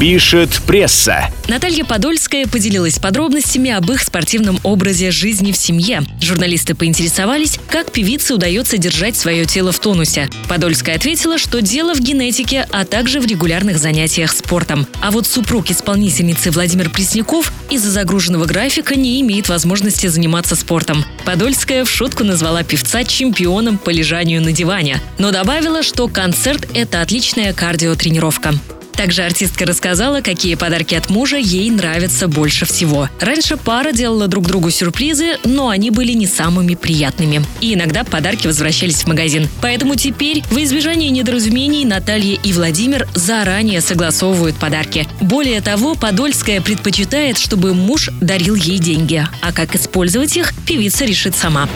[0.00, 1.28] Пишет пресса.
[1.48, 6.04] Наталья Подольская поделилась подробностями об их спортивном образе жизни в семье.
[6.20, 10.28] Журналисты поинтересовались, как певице удается держать свое тело в тонусе.
[10.48, 14.86] Подольская ответила, что дело в генетике, а также в регулярных занятиях спортом.
[15.02, 21.04] А вот супруг исполнительницы Владимир Пресняков из-за загруженного графика не имеет возможности заниматься спортом.
[21.24, 27.00] Подольская в шутку назвала певца чемпионом по лежанию на диване, но добавила, что концерт– это
[27.00, 28.54] отличная кардиотренировка.
[28.98, 33.08] Также артистка рассказала, какие подарки от мужа ей нравятся больше всего.
[33.20, 37.44] Раньше пара делала друг другу сюрпризы, но они были не самыми приятными.
[37.60, 39.48] И иногда подарки возвращались в магазин.
[39.62, 45.06] Поэтому теперь, в избежании недоразумений, Наталья и Владимир заранее согласовывают подарки.
[45.20, 49.24] Более того, Подольская предпочитает, чтобы муж дарил ей деньги.
[49.42, 51.68] А как использовать их, певица решит сама.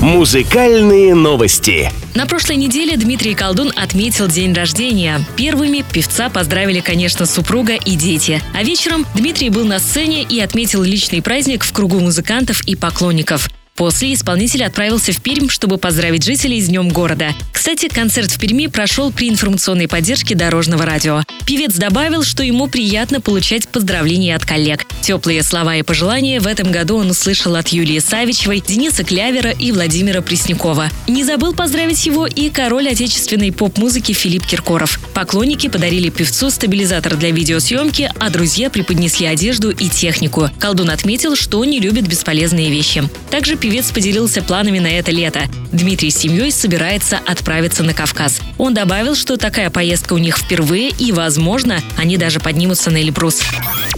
[0.00, 1.90] Музыкальные новости.
[2.14, 5.20] На прошлой неделе Дмитрий Колдун отметил день рождения.
[5.36, 8.42] Первыми певца поздравили, конечно, супруга и дети.
[8.54, 13.48] А вечером Дмитрий был на сцене и отметил личный праздник в кругу музыкантов и поклонников.
[13.76, 17.34] После исполнитель отправился в Пермь, чтобы поздравить жителей с Днем города.
[17.52, 21.24] Кстати, концерт в Перми прошел при информационной поддержке Дорожного радио.
[21.44, 24.86] Певец добавил, что ему приятно получать поздравления от коллег.
[25.00, 29.72] Теплые слова и пожелания в этом году он услышал от Юлии Савичевой, Дениса Клявера и
[29.72, 30.88] Владимира Преснякова.
[31.08, 35.00] Не забыл поздравить его и король отечественной поп-музыки Филипп Киркоров.
[35.14, 40.48] Поклонники подарили певцу стабилизатор для видеосъемки, а друзья преподнесли одежду и технику.
[40.60, 43.02] Колдун отметил, что не любит бесполезные вещи.
[43.30, 45.40] Также певец поделился планами на это лето.
[45.72, 48.40] Дмитрий с семьей собирается отправиться на Кавказ.
[48.58, 53.40] Он добавил, что такая поездка у них впервые и, возможно, они даже поднимутся на Эльбрус.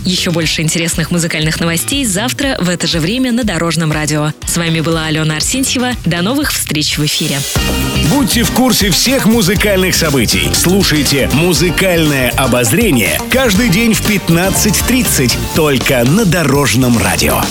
[0.05, 4.31] Еще больше интересных музыкальных новостей завтра в это же время на Дорожном радио.
[4.47, 5.95] С вами была Алена Арсентьева.
[6.05, 7.41] До новых встреч в эфире.
[8.09, 10.49] Будьте в курсе всех музыкальных событий.
[10.55, 17.43] Слушайте «Музыкальное обозрение» каждый день в 15.30 только на Дорожном радио.